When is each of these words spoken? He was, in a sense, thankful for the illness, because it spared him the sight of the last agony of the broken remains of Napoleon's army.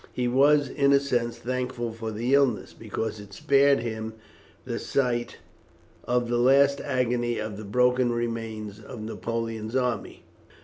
He 0.13 0.27
was, 0.27 0.67
in 0.67 0.93
a 0.93 0.99
sense, 0.99 1.37
thankful 1.37 1.93
for 1.93 2.11
the 2.11 2.33
illness, 2.33 2.73
because 2.73 3.19
it 3.19 3.33
spared 3.33 3.81
him 3.81 4.15
the 4.65 4.79
sight 4.79 5.37
of 6.05 6.27
the 6.27 6.39
last 6.39 6.81
agony 6.83 7.37
of 7.37 7.55
the 7.55 7.65
broken 7.65 8.11
remains 8.11 8.79
of 8.79 8.99
Napoleon's 9.03 9.75
army. 9.75 10.23